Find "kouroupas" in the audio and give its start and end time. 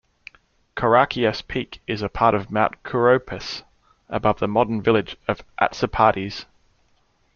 2.81-3.61